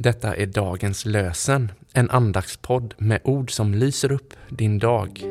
[0.00, 5.22] Detta är dagens lösen, en andaktspodd med ord som lyser upp din dag.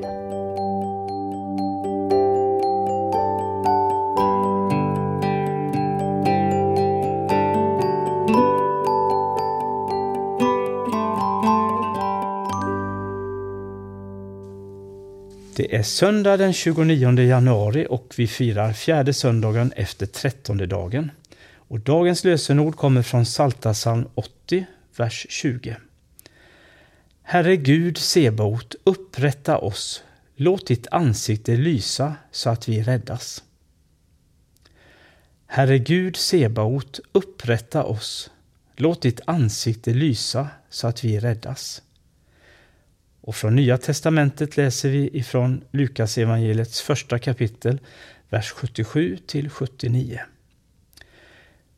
[15.55, 21.11] Det är söndag den 29 januari och vi firar fjärde söndagen efter trettonde dagen.
[21.67, 25.75] Och dagens lösenord kommer från Psaltarpsalm 80, vers 20.
[27.21, 30.03] Herre Gud Sebaot, upprätta oss,
[30.35, 33.43] låt ditt ansikte lysa så att vi räddas.
[35.45, 38.31] Herre Gud Sebaot, upprätta oss,
[38.75, 41.81] låt ditt ansikte lysa så att vi räddas.
[43.21, 47.79] Och från Nya testamentet läser vi ifrån Lukas evangeliets första kapitel,
[48.29, 50.19] vers 77 till 79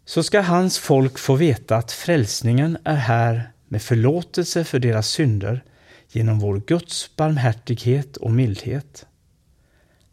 [0.10, 5.64] så ska hans folk få veta att frälsningen är här med förlåtelse för deras synder
[6.12, 9.06] genom vår Guds barmhärtighet och mildhet.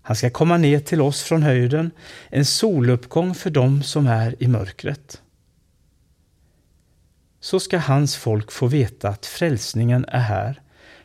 [0.03, 1.91] Han ska komma ner till oss från höjden,
[2.31, 5.23] en soluppgång för dem som är i mörkret.
[7.41, 10.61] Så ska hans folk få veta att frälsningen är här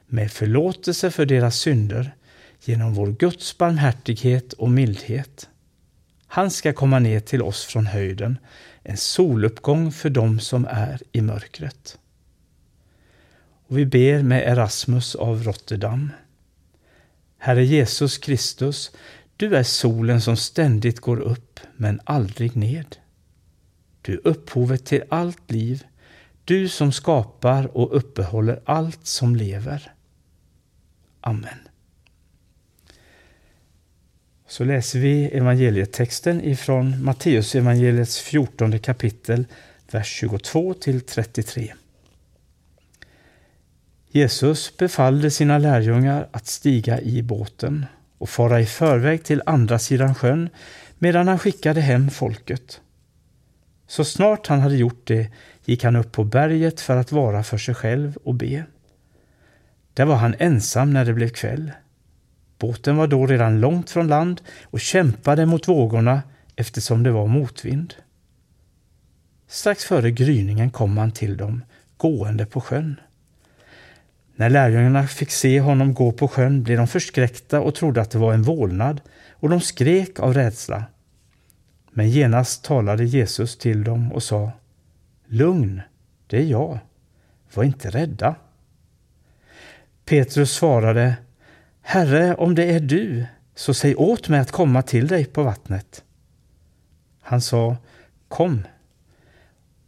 [0.05, 2.16] med förlåtelse för deras synder
[2.64, 5.48] genom vår Guds barmhärtighet och mildhet.
[6.34, 8.38] Han ska komma ner till oss från höjden,
[8.84, 11.98] en soluppgång för dem som är i mörkret.
[13.68, 16.12] Och vi ber med Erasmus av Rotterdam.
[17.38, 18.92] Herre Jesus Kristus,
[19.38, 22.95] du är solen som ständigt går upp men aldrig ned.
[24.02, 25.84] Du är upphovet till allt liv,
[26.45, 29.94] du som skapar och uppehåller allt som lever.
[31.22, 31.60] Amen.
[34.52, 39.46] Så läser vi evangelietexten ifrån Matteus evangeliets 14 kapitel,
[39.92, 41.74] vers 22 till 33.
[44.08, 47.86] Jesus befallde sina lärjungar att stiga i båten
[48.17, 50.50] och fara i förväg till andra sidan sjön
[50.98, 52.82] medan han skickade hem folket.
[53.88, 55.28] Så snart han hade gjort det
[55.66, 58.66] gick han upp på berget för att vara för sig själv och be.
[59.94, 61.72] Där var han ensam när det blev kväll.
[62.61, 66.22] Båten var då redan långt från land och kämpade mot vågorna
[66.55, 67.94] eftersom det var motvind.
[69.48, 71.64] Strax före gryningen kom han till dem,
[71.98, 72.99] gående på sjön.
[74.36, 78.17] När lärjungarna fick se honom gå på sjön blev de förskräckta och trodde att det
[78.17, 79.02] var en vålnad
[79.32, 80.83] och de skrek av rädsla.
[81.92, 84.52] Men genast talade Jesus till dem och sa
[85.26, 85.82] Lugn,
[86.28, 86.80] det är jag.
[87.54, 88.36] Var inte rädda.
[90.05, 91.16] Petrus svarade
[91.81, 93.25] Herre, om det är du,
[93.55, 96.03] så säg åt mig att komma till dig på vattnet.
[97.21, 97.77] Han sa,
[98.27, 98.67] Kom.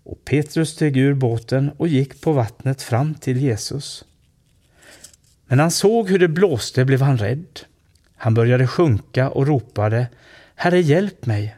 [0.03, 4.05] Och Petrus steg ur båten och gick på vattnet fram till Jesus.
[5.45, 7.59] Men han såg hur det blåste blev han rädd.
[8.15, 10.07] Han började sjunka och ropade,
[10.55, 11.55] Herre, hjälp mig!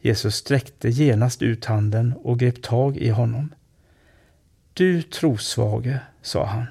[0.00, 3.54] Jesus sträckte genast ut handen och grep tag i honom.
[4.72, 6.66] Du trosvage, sa han,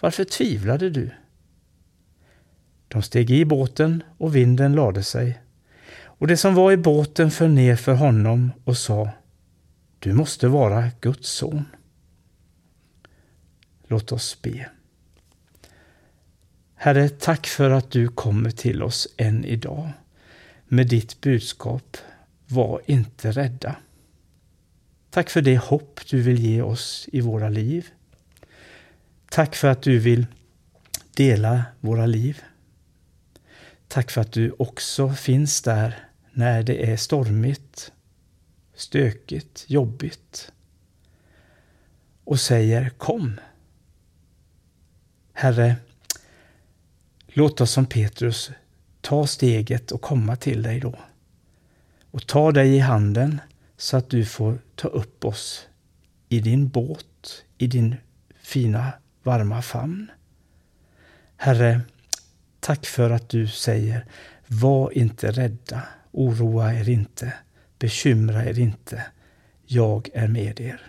[0.00, 1.10] varför tvivlade du?
[2.88, 5.40] De steg i båten och vinden lade sig.
[6.18, 9.10] Och det som var i båten föll ner för honom och sa
[9.98, 11.64] Du måste vara Guds son.
[13.86, 14.70] Låt oss be.
[16.74, 19.90] Herre, tack för att du kommer till oss än idag
[20.68, 21.96] med ditt budskap
[22.46, 23.76] Var inte rädda.
[25.10, 27.86] Tack för det hopp du vill ge oss i våra liv.
[29.30, 30.26] Tack för att du vill
[31.14, 32.42] dela våra liv.
[33.88, 37.92] Tack för att du också finns där när det är stormigt,
[38.74, 40.52] stökigt, jobbigt
[42.24, 43.40] och säger kom.
[45.32, 45.76] Herre,
[47.26, 48.50] låt oss som Petrus
[49.00, 50.94] ta steget och komma till dig då.
[52.10, 53.40] Och ta dig i handen
[53.76, 55.68] så att du får ta upp oss
[56.28, 57.96] i din båt, i din
[58.40, 58.92] fina
[59.22, 60.10] varma famn.
[61.36, 61.80] Herre,
[62.68, 64.04] Tack för att du säger
[64.46, 65.82] Var inte rädda,
[66.12, 67.32] oroa er inte,
[67.78, 69.06] bekymra er inte.
[69.66, 70.80] Jag är med er.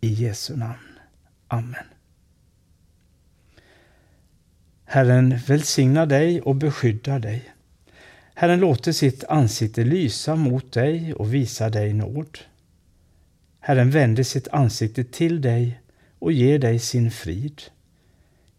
[0.00, 0.98] I Jesu namn.
[1.48, 1.84] Amen.
[4.84, 7.52] Herren välsignar dig och beskyddar dig.
[8.34, 12.38] Herren låter sitt ansikte lysa mot dig och visa dig nåd.
[13.60, 15.80] Herren vänder sitt ansikte till dig
[16.18, 17.62] och ger dig sin frid.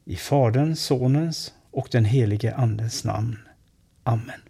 [0.06, 3.38] I Faderns, Sonens och den helige Andens namn.
[4.04, 4.42] Amen.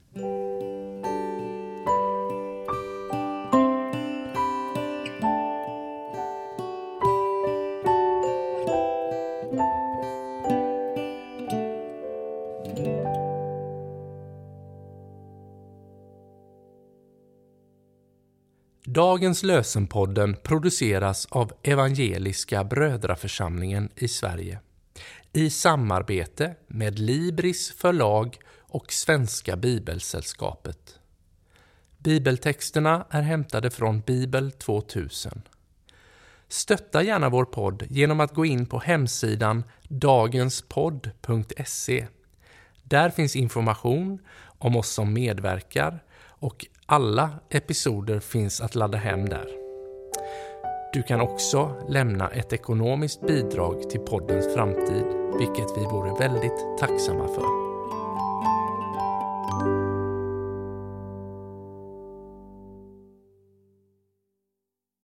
[18.86, 24.60] Dagens lösenpodden produceras av Evangeliska Brödraförsamlingen i Sverige
[25.34, 31.00] i samarbete med Libris förlag och Svenska Bibelsällskapet.
[31.98, 35.42] Bibeltexterna är hämtade från Bibel 2000.
[36.48, 42.08] Stötta gärna vår podd genom att gå in på hemsidan dagenspodd.se.
[42.84, 49.59] Där finns information om oss som medverkar och alla episoder finns att ladda hem där.
[50.94, 55.06] Du kan också lämna ett ekonomiskt bidrag till poddens framtid,
[55.40, 57.69] vilket vi vore väldigt tacksamma för.